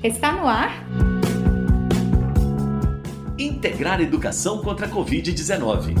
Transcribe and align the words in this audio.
Está 0.00 0.30
no 0.30 0.46
ar? 0.46 0.86
Integrar 3.36 4.00
educação 4.00 4.62
contra 4.62 4.86
a 4.86 4.88
Covid-19. 4.88 5.96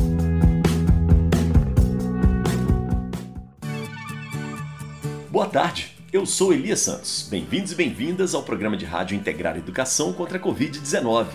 Boa 5.28 5.48
tarde, 5.48 5.96
eu 6.12 6.24
sou 6.24 6.52
Elias 6.52 6.78
Santos. 6.78 7.26
Bem-vindos 7.28 7.72
e 7.72 7.74
bem-vindas 7.74 8.36
ao 8.36 8.44
programa 8.44 8.76
de 8.76 8.84
rádio 8.84 9.16
Integrar 9.16 9.56
Educação 9.56 10.12
contra 10.12 10.38
a 10.38 10.40
Covid-19 10.40 11.26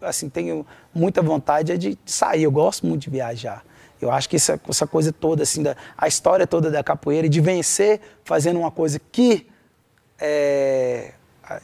assim, 0.00 0.28
tenho 0.28 0.64
muita 0.94 1.20
vontade 1.22 1.72
é 1.72 1.76
de 1.76 1.98
sair. 2.06 2.44
Eu 2.44 2.52
gosto 2.52 2.86
muito 2.86 3.02
de 3.02 3.10
viajar. 3.10 3.64
Eu 4.00 4.12
acho 4.12 4.28
que 4.28 4.36
essa, 4.36 4.60
essa 4.68 4.86
coisa 4.86 5.12
toda, 5.12 5.42
assim, 5.42 5.64
da, 5.64 5.76
a 5.98 6.06
história 6.06 6.46
toda 6.46 6.70
da 6.70 6.84
capoeira 6.84 7.26
e 7.26 7.28
de 7.28 7.40
vencer 7.40 8.00
fazendo 8.22 8.60
uma 8.60 8.70
coisa 8.70 9.00
que 9.10 9.44
é, 10.20 11.14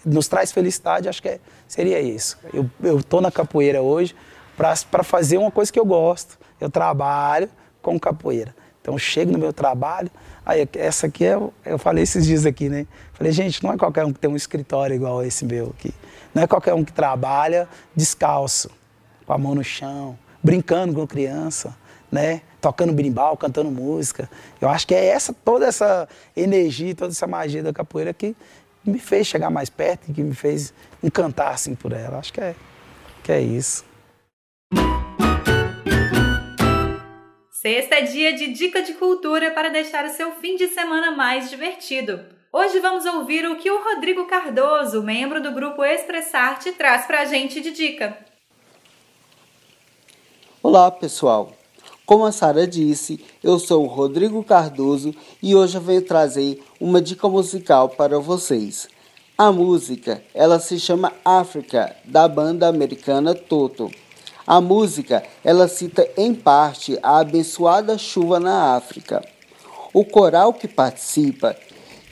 nos 0.04 0.26
traz 0.26 0.50
felicidade, 0.50 1.08
acho 1.08 1.22
que 1.22 1.28
é, 1.28 1.40
seria 1.68 2.00
isso. 2.00 2.36
Eu 2.82 2.98
estou 2.98 3.20
na 3.20 3.30
capoeira 3.30 3.80
hoje 3.80 4.16
para 4.56 5.04
fazer 5.04 5.38
uma 5.38 5.52
coisa 5.52 5.72
que 5.72 5.78
eu 5.78 5.86
gosto 5.86 6.42
eu 6.62 6.70
trabalho 6.70 7.48
com 7.82 7.98
capoeira. 7.98 8.54
Então, 8.80 8.94
eu 8.94 8.98
chego 8.98 9.30
no 9.30 9.38
meu 9.38 9.52
trabalho, 9.52 10.10
aí 10.44 10.68
essa 10.74 11.06
aqui 11.06 11.24
é, 11.24 11.38
eu 11.64 11.78
falei 11.78 12.02
esses 12.02 12.26
dias 12.26 12.44
aqui, 12.44 12.68
né? 12.68 12.86
Falei, 13.12 13.32
gente, 13.32 13.62
não 13.62 13.72
é 13.72 13.76
qualquer 13.76 14.04
um 14.04 14.12
que 14.12 14.18
tem 14.18 14.30
um 14.30 14.36
escritório 14.36 14.94
igual 14.94 15.24
esse 15.24 15.44
meu 15.44 15.72
aqui. 15.78 15.94
Não 16.34 16.42
é 16.42 16.46
qualquer 16.46 16.74
um 16.74 16.84
que 16.84 16.92
trabalha 16.92 17.68
descalço, 17.94 18.70
com 19.24 19.32
a 19.32 19.38
mão 19.38 19.54
no 19.54 19.62
chão, 19.62 20.18
brincando 20.42 20.94
com 20.94 21.06
criança, 21.06 21.76
né? 22.10 22.42
Tocando 22.60 22.92
berimbau, 22.92 23.36
cantando 23.36 23.70
música. 23.70 24.28
Eu 24.60 24.68
acho 24.68 24.86
que 24.86 24.94
é 24.94 25.06
essa 25.06 25.32
toda 25.32 25.66
essa 25.66 26.08
energia, 26.36 26.94
toda 26.94 27.12
essa 27.12 27.26
magia 27.26 27.62
da 27.62 27.72
capoeira 27.72 28.12
que 28.12 28.36
me 28.84 28.98
fez 28.98 29.26
chegar 29.26 29.50
mais 29.50 29.70
perto 29.70 30.10
e 30.10 30.12
que 30.12 30.22
me 30.22 30.34
fez 30.34 30.74
encantar 31.02 31.52
assim 31.52 31.74
por 31.74 31.92
ela. 31.92 32.18
Acho 32.18 32.32
que 32.32 32.40
é 32.40 32.54
que 33.22 33.30
é 33.30 33.40
isso. 33.40 33.84
Sexta 37.62 37.94
é 37.94 38.02
dia 38.02 38.32
de 38.32 38.48
dica 38.48 38.82
de 38.82 38.92
cultura 38.94 39.52
para 39.52 39.68
deixar 39.68 40.04
o 40.04 40.12
seu 40.12 40.32
fim 40.32 40.56
de 40.56 40.66
semana 40.70 41.12
mais 41.12 41.48
divertido. 41.48 42.18
Hoje 42.52 42.80
vamos 42.80 43.04
ouvir 43.04 43.48
o 43.48 43.54
que 43.54 43.70
o 43.70 43.84
Rodrigo 43.84 44.24
Cardoso, 44.24 45.00
membro 45.00 45.40
do 45.40 45.52
grupo 45.52 45.84
Expressarte, 45.84 46.72
traz 46.72 47.06
para 47.06 47.20
a 47.20 47.24
gente 47.24 47.60
de 47.60 47.70
dica. 47.70 48.18
Olá, 50.60 50.90
pessoal. 50.90 51.52
Como 52.04 52.26
a 52.26 52.32
Sara 52.32 52.66
disse, 52.66 53.24
eu 53.44 53.60
sou 53.60 53.84
o 53.84 53.86
Rodrigo 53.86 54.42
Cardoso 54.42 55.14
e 55.40 55.54
hoje 55.54 55.76
eu 55.76 55.80
venho 55.80 56.02
trazer 56.02 56.60
uma 56.80 57.00
dica 57.00 57.28
musical 57.28 57.90
para 57.90 58.18
vocês. 58.18 58.88
A 59.38 59.52
música, 59.52 60.20
ela 60.34 60.58
se 60.58 60.80
chama 60.80 61.12
África, 61.24 61.94
da 62.04 62.26
banda 62.26 62.66
americana 62.66 63.36
Toto. 63.36 63.88
A 64.46 64.60
música, 64.60 65.22
ela 65.44 65.68
cita 65.68 66.08
em 66.16 66.34
parte 66.34 66.98
a 67.02 67.18
abençoada 67.20 67.96
chuva 67.96 68.40
na 68.40 68.74
África. 68.74 69.22
O 69.94 70.04
coral 70.04 70.52
que 70.52 70.66
participa, 70.66 71.54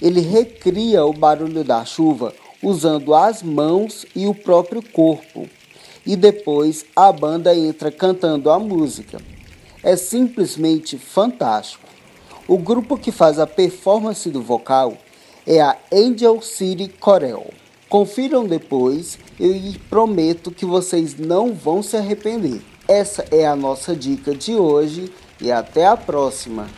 ele 0.01 0.21
recria 0.21 1.05
o 1.05 1.13
barulho 1.13 1.65
da 1.65 1.85
chuva 1.85 2.33
usando 2.63 3.15
as 3.15 3.43
mãos 3.43 4.07
e 4.15 4.27
o 4.27 4.35
próprio 4.35 4.83
corpo. 4.83 5.49
E 6.07 6.15
depois 6.15 6.85
a 6.95 7.11
banda 7.11 7.55
entra 7.55 7.91
cantando 7.91 8.51
a 8.51 8.59
música. 8.59 9.19
É 9.83 9.97
simplesmente 9.97 10.99
fantástico. 10.99 11.89
O 12.47 12.59
grupo 12.59 12.97
que 12.97 13.11
faz 13.11 13.39
a 13.39 13.47
performance 13.47 14.29
do 14.31 14.43
vocal 14.43 14.97
é 15.47 15.61
a 15.61 15.77
Angel 15.93 16.41
City 16.43 16.93
Choreo. 17.03 17.47
Confiram 17.89 18.47
depois 18.47 19.19
e 19.41 19.78
prometo 19.89 20.51
que 20.51 20.67
vocês 20.67 21.17
não 21.19 21.55
vão 21.55 21.83
se 21.83 21.97
arrepender. 21.97 22.61
Essa 22.87 23.25
é 23.31 23.47
a 23.47 23.56
nossa 23.56 23.97
dica 23.97 24.34
de 24.34 24.55
hoje 24.55 25.11
e 25.41 25.51
até 25.51 25.87
a 25.87 25.97
próxima. 25.97 26.69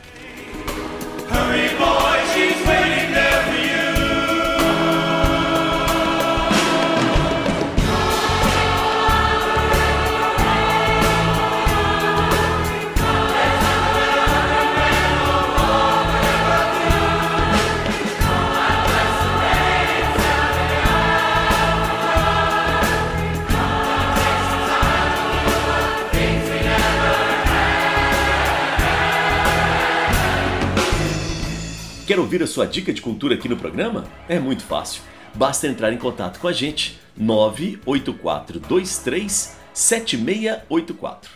Quer 32.12 32.20
ouvir 32.20 32.42
a 32.42 32.46
sua 32.46 32.66
dica 32.66 32.92
de 32.92 33.00
cultura 33.00 33.36
aqui 33.36 33.48
no 33.48 33.56
programa? 33.56 34.04
É 34.28 34.38
muito 34.38 34.64
fácil. 34.64 35.02
Basta 35.34 35.66
entrar 35.66 35.94
em 35.94 35.96
contato 35.96 36.40
com 36.40 36.46
a 36.46 36.52
gente 36.52 37.00
98423 37.16 39.56
7684. 39.72 41.30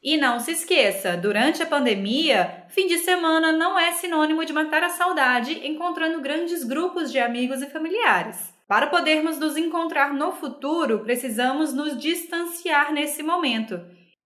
E 0.00 0.16
não 0.16 0.38
se 0.38 0.52
esqueça, 0.52 1.16
durante 1.16 1.64
a 1.64 1.66
pandemia, 1.66 2.64
fim 2.68 2.86
de 2.86 2.98
semana 2.98 3.50
não 3.50 3.76
é 3.76 3.90
sinônimo 3.94 4.44
de 4.44 4.52
matar 4.52 4.84
a 4.84 4.90
saudade 4.90 5.66
encontrando 5.66 6.20
grandes 6.20 6.62
grupos 6.62 7.10
de 7.10 7.18
amigos 7.18 7.60
e 7.60 7.66
familiares. 7.66 8.54
Para 8.68 8.86
podermos 8.86 9.36
nos 9.36 9.56
encontrar 9.56 10.14
no 10.14 10.30
futuro, 10.30 11.00
precisamos 11.00 11.74
nos 11.74 11.98
distanciar 11.98 12.92
nesse 12.92 13.20
momento. 13.20 13.80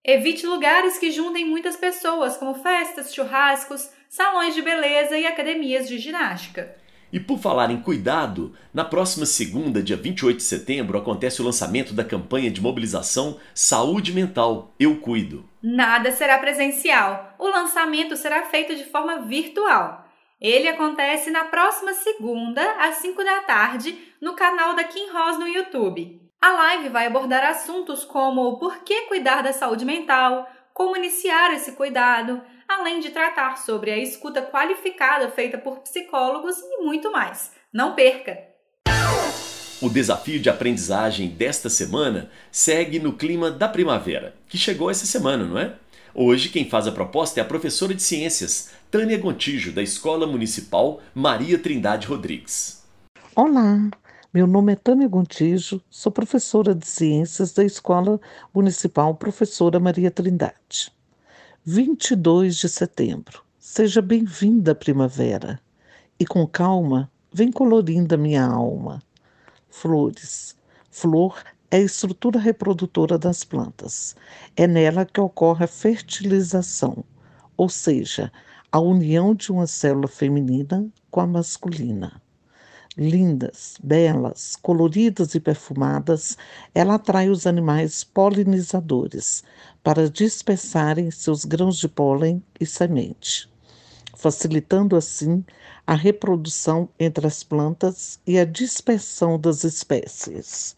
Evite 0.05 0.47
lugares 0.47 0.99
que 0.99 1.11
juntem 1.11 1.47
muitas 1.47 1.79
pessoas, 1.79 2.37
como 2.37 2.57
festas, 2.57 3.15
churrascos, 3.15 3.89
salões 4.15 4.55
de 4.55 4.63
beleza 4.63 5.19
e 5.19 5.27
academias 5.27 5.89
de 5.89 5.99
ginástica. 5.99 6.77
E 7.13 7.19
por 7.19 7.37
falar 7.37 7.73
em 7.73 7.81
cuidado, 7.81 8.55
na 8.73 8.85
próxima 8.85 9.27
segunda, 9.27 9.83
dia 9.83 9.97
28 9.97 10.37
de 10.37 10.43
setembro, 10.45 10.97
acontece 10.97 11.43
o 11.43 11.45
lançamento 11.45 11.93
da 11.93 12.05
campanha 12.05 12.49
de 12.49 12.61
mobilização 12.61 13.41
Saúde 13.53 14.13
Mental 14.13 14.73
Eu 14.79 15.01
Cuido. 15.01 15.45
Nada 15.61 16.13
será 16.13 16.39
presencial. 16.39 17.35
O 17.41 17.49
lançamento 17.49 18.17
será 18.17 18.45
feito 18.45 18.77
de 18.77 18.85
forma 18.85 19.23
virtual. 19.23 20.07
Ele 20.41 20.69
acontece 20.69 21.33
na 21.33 21.47
próxima 21.47 21.93
segunda, 21.95 22.63
às 22.79 22.99
5 22.99 23.25
da 23.25 23.41
tarde, 23.41 23.99
no 24.21 24.35
canal 24.35 24.77
da 24.77 24.85
Kim 24.85 25.11
Ross 25.11 25.41
no 25.41 25.49
YouTube. 25.49 26.21
A 26.41 26.53
live 26.53 26.91
vai 26.91 27.07
abordar 27.07 27.43
assuntos 27.43 28.05
como 28.05 28.59
por 28.59 28.85
que 28.85 29.09
cuidar 29.09 29.43
da 29.43 29.53
saúde 29.53 29.85
mental, 29.85 30.49
como 30.75 30.97
iniciar 30.97 31.55
esse 31.55 31.73
cuidado, 31.73 32.43
além 32.69 32.99
de 32.99 33.11
tratar 33.11 33.57
sobre 33.59 33.93
a 33.93 33.97
escuta 33.97 34.43
qualificada 34.43 35.31
feita 35.31 35.57
por 35.57 35.79
psicólogos 35.79 36.59
e 36.59 36.83
muito 36.83 37.13
mais. 37.13 37.53
Não 37.73 37.95
perca! 37.95 38.37
O 39.81 39.89
desafio 39.89 40.41
de 40.41 40.51
aprendizagem 40.51 41.29
desta 41.29 41.71
semana 41.71 42.31
segue 42.51 42.99
no 42.99 43.13
clima 43.13 43.51
da 43.51 43.69
primavera, 43.69 44.35
que 44.49 44.59
chegou 44.59 44.91
essa 44.91 45.07
semana, 45.07 45.45
não 45.45 45.59
é? 45.59 45.75
Hoje, 46.13 46.49
quem 46.49 46.69
faz 46.69 46.87
a 46.87 46.93
proposta 46.93 47.39
é 47.39 47.43
a 47.43 47.47
professora 47.47 47.95
de 47.95 48.03
ciências, 48.03 48.73
Tânia 48.91 49.19
Gontijo, 49.19 49.73
da 49.73 49.83
Escola 49.83 50.27
Municipal 50.27 51.01
Maria 51.15 51.59
Trindade 51.59 52.07
Rodrigues. 52.07 52.85
Olá, 53.37 53.91
meu 54.35 54.49
nome 54.49 54.73
é 54.73 54.75
Tânia 54.75 55.07
Gontijo, 55.07 55.81
sou 55.89 56.11
professora 56.11 56.75
de 56.75 56.85
ciências 56.89 57.53
da 57.53 57.63
Escola 57.63 58.21
Municipal 58.53 59.15
Professora 59.15 59.79
Maria 59.79 60.11
Trindade. 60.11 60.93
22 61.65 62.57
de 62.57 62.69
setembro. 62.69 63.45
Seja 63.61 64.03
bem-vinda, 64.03 64.75
primavera. 64.75 65.61
E 66.19 66.27
com 66.27 66.45
calma, 66.49 67.09
vem 67.33 67.53
colorindo 67.53 68.17
a 68.17 68.19
minha 68.19 68.45
alma. 68.45 69.01
Flores. 69.71 70.57
Flor 70.91 71.41
é 71.71 71.77
a 71.77 71.83
estrutura 71.83 72.41
reprodutora 72.41 73.17
das 73.17 73.45
plantas. 73.45 74.17
É 74.57 74.67
nela 74.67 75.07
que 75.07 75.21
ocorre 75.21 75.65
a 75.65 75.69
fertilização, 75.69 77.05
ou 77.57 77.69
seja, 77.69 78.33
a 78.73 78.81
união 78.81 79.33
de 79.33 79.53
uma 79.53 79.69
célula 79.69 80.09
feminina 80.09 80.85
com 81.09 81.21
a 81.21 81.27
masculina 81.29 82.24
lindas, 82.97 83.77
belas, 83.83 84.57
coloridas 84.57 85.35
e 85.35 85.41
perfumadas, 85.41 86.37
ela 86.75 86.95
atrai 86.95 87.29
os 87.29 87.47
animais 87.47 88.05
polinizadores 88.05 89.43
para 89.83 90.09
dispersarem 90.09 91.11
seus 91.11 91.45
grãos 91.45 91.77
de 91.79 91.89
pólen 91.89 92.43
e 92.61 92.65
semente, 92.65 93.51
facilitando 94.17 94.97
assim 94.97 95.45
a 95.87 95.95
reprodução 95.95 96.89
entre 96.99 97.27
as 97.27 97.43
plantas 97.43 98.19
e 98.27 98.39
a 98.39 98.45
dispersão 98.45 99.39
das 99.39 99.65
espécies. 99.65 100.77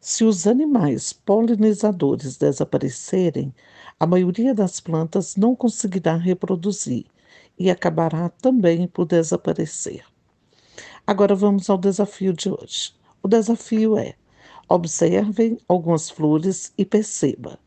Se 0.00 0.24
os 0.24 0.46
animais 0.46 1.12
polinizadores 1.12 2.36
desaparecerem, 2.36 3.54
a 3.98 4.06
maioria 4.06 4.54
das 4.54 4.80
plantas 4.80 5.36
não 5.36 5.54
conseguirá 5.54 6.16
reproduzir 6.16 7.04
e 7.58 7.70
acabará 7.70 8.30
também 8.30 8.88
por 8.88 9.04
desaparecer. 9.04 10.09
Agora 11.06 11.34
vamos 11.34 11.68
ao 11.68 11.78
desafio 11.78 12.32
de 12.32 12.50
hoje. 12.50 12.94
O 13.22 13.28
desafio 13.28 13.98
é: 13.98 14.14
observem 14.68 15.58
algumas 15.68 16.08
flores 16.08 16.72
e 16.78 16.84
perceba 16.84 17.58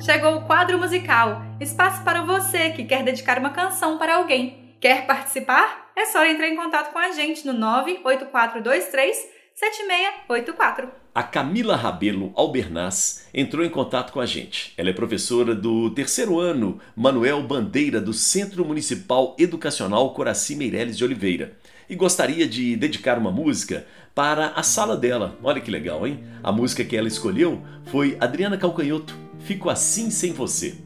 Chegou 0.04 0.37
o 0.37 0.44
quadro 0.44 0.78
musical, 0.78 1.43
espaço 1.60 2.02
para 2.02 2.22
você 2.22 2.70
que 2.70 2.84
quer 2.84 3.02
dedicar 3.02 3.38
uma 3.38 3.50
canção 3.50 3.98
para 3.98 4.16
alguém. 4.16 4.75
Quer 4.81 5.06
participar? 5.06 5.90
É 5.96 6.06
só 6.06 6.25
entrar 6.25 6.48
em 6.48 6.56
contato 6.56 6.93
com 6.93 6.98
a 6.98 7.12
gente 7.12 7.46
no 7.46 7.52
98423 7.52 9.16
7684. 9.54 11.06
A 11.16 11.22
Camila 11.22 11.76
Rabelo 11.76 12.30
Albernaz 12.34 13.24
entrou 13.32 13.64
em 13.64 13.70
contato 13.70 14.12
com 14.12 14.20
a 14.20 14.26
gente. 14.26 14.74
Ela 14.76 14.90
é 14.90 14.92
professora 14.92 15.54
do 15.54 15.88
terceiro 15.88 16.38
ano 16.38 16.78
Manuel 16.94 17.42
Bandeira 17.42 18.02
do 18.02 18.12
Centro 18.12 18.66
Municipal 18.66 19.34
Educacional 19.38 20.12
Coraci 20.12 20.54
Meireles 20.54 20.94
de 20.94 21.02
Oliveira 21.02 21.56
e 21.88 21.96
gostaria 21.96 22.46
de 22.46 22.76
dedicar 22.76 23.18
uma 23.18 23.30
música 23.30 23.86
para 24.14 24.48
a 24.48 24.62
sala 24.62 24.94
dela. 24.94 25.38
Olha 25.42 25.62
que 25.62 25.70
legal, 25.70 26.06
hein? 26.06 26.22
A 26.42 26.52
música 26.52 26.84
que 26.84 26.94
ela 26.94 27.08
escolheu 27.08 27.62
foi 27.86 28.19
Adriana 28.20 28.58
Calcanhoto, 28.58 29.16
Fico 29.38 29.70
Assim 29.70 30.10
Sem 30.10 30.34
Você. 30.34 30.85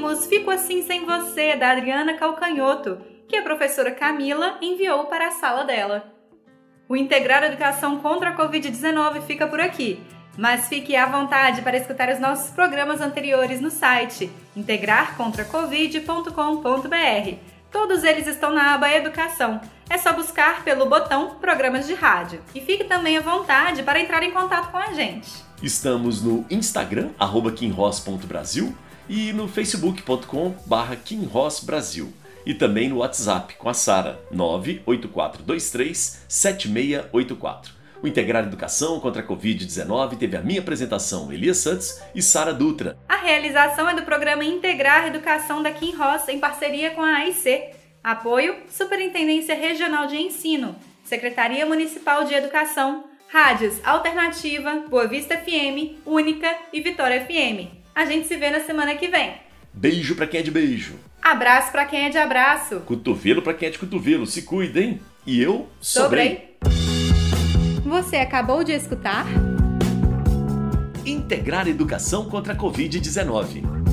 ouvimos 0.00 0.26
Fico 0.26 0.50
Assim 0.50 0.82
Sem 0.82 1.04
Você, 1.04 1.54
da 1.56 1.72
Adriana 1.72 2.14
Calcanhoto, 2.14 2.96
que 3.28 3.36
a 3.36 3.42
professora 3.42 3.90
Camila 3.90 4.56
enviou 4.62 5.04
para 5.04 5.28
a 5.28 5.30
sala 5.30 5.62
dela. 5.64 6.10
O 6.88 6.96
Integrar 6.96 7.44
Educação 7.44 7.98
contra 7.98 8.30
a 8.30 8.36
Covid-19 8.36 9.20
fica 9.22 9.46
por 9.46 9.60
aqui, 9.60 10.00
mas 10.38 10.68
fique 10.68 10.96
à 10.96 11.04
vontade 11.06 11.60
para 11.60 11.76
escutar 11.76 12.08
os 12.08 12.18
nossos 12.18 12.50
programas 12.50 13.02
anteriores 13.02 13.60
no 13.60 13.70
site 13.70 14.30
integrarcontracovid.com.br. 14.56 17.34
Todos 17.70 18.02
eles 18.02 18.26
estão 18.26 18.52
na 18.52 18.72
aba 18.74 18.90
Educação. 18.90 19.60
É 19.88 19.96
só 19.98 20.14
buscar 20.14 20.64
pelo 20.64 20.86
botão 20.86 21.36
Programas 21.40 21.86
de 21.86 21.94
Rádio. 21.94 22.40
E 22.54 22.60
fique 22.60 22.84
também 22.84 23.18
à 23.18 23.20
vontade 23.20 23.82
para 23.82 24.00
entrar 24.00 24.22
em 24.22 24.30
contato 24.30 24.70
com 24.70 24.78
a 24.78 24.94
gente. 24.94 25.28
Estamos 25.62 26.22
no 26.22 26.46
Instagram, 26.50 27.10
@kinross.brasil 27.54 28.74
e 29.08 29.32
no 29.32 29.48
facebook.com/kinrossbrasil 29.48 32.12
e 32.44 32.54
também 32.54 32.88
no 32.88 32.98
WhatsApp 32.98 33.54
com 33.56 33.68
a 33.68 33.74
Sara 33.74 34.20
98423 34.30 36.24
7684. 36.28 37.80
O 38.02 38.08
Integrar 38.08 38.44
Educação 38.44 38.98
contra 38.98 39.20
a 39.20 39.26
Covid-19 39.26 40.16
teve 40.16 40.36
a 40.36 40.40
minha 40.40 40.60
apresentação, 40.60 41.30
Elias 41.30 41.58
Santos 41.58 42.00
e 42.14 42.22
Sara 42.22 42.54
Dutra. 42.54 42.96
A 43.06 43.16
realização 43.16 43.88
é 43.88 43.94
do 43.94 44.02
programa 44.02 44.42
Integrar 44.42 45.06
Educação 45.06 45.62
da 45.62 45.70
Kim 45.70 45.94
Ross 45.94 46.26
em 46.28 46.40
parceria 46.40 46.92
com 46.92 47.02
a 47.02 47.16
AIC. 47.16 47.74
Apoio: 48.02 48.56
Superintendência 48.70 49.54
Regional 49.54 50.06
de 50.06 50.16
Ensino, 50.16 50.74
Secretaria 51.04 51.66
Municipal 51.66 52.24
de 52.24 52.32
Educação, 52.32 53.04
Rádios 53.28 53.78
Alternativa, 53.84 54.84
Boa 54.88 55.06
Vista 55.06 55.36
FM, 55.36 55.98
Única 56.06 56.50
e 56.72 56.80
Vitória 56.80 57.20
FM. 57.20 57.79
A 57.94 58.04
gente 58.04 58.26
se 58.26 58.36
vê 58.36 58.50
na 58.50 58.60
semana 58.60 58.94
que 58.94 59.08
vem. 59.08 59.34
Beijo 59.72 60.14
para 60.14 60.26
quem 60.26 60.40
é 60.40 60.42
de 60.42 60.50
beijo. 60.50 60.94
Abraço 61.22 61.70
para 61.70 61.84
quem 61.84 62.06
é 62.06 62.08
de 62.10 62.18
abraço. 62.18 62.80
Cotovelo 62.80 63.42
para 63.42 63.54
quem 63.54 63.68
é 63.68 63.70
de 63.70 63.78
cotovelo. 63.78 64.26
Se 64.26 64.42
cuidem. 64.42 65.00
E 65.26 65.40
eu 65.40 65.68
sobrei. 65.80 66.56
sobrei. 66.62 67.80
Você 67.84 68.16
acabou 68.16 68.64
de 68.64 68.72
escutar? 68.72 69.26
Integrar 71.04 71.68
Educação 71.68 72.28
contra 72.28 72.52
a 72.52 72.56
Covid-19 72.56 73.89